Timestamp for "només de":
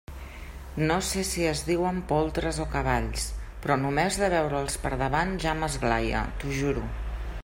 3.83-4.31